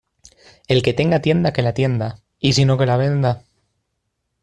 [0.67, 3.45] El que tenga tienda que la atienda, y si no que la venda.